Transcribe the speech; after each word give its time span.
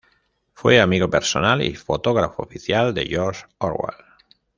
Fue 0.55 0.81
amigo 0.81 1.11
personal 1.11 1.61
y 1.61 1.75
fotógrafo 1.75 2.41
oficial 2.41 2.91
de 2.91 3.05
George 3.05 3.45
Orwell. 3.59 3.97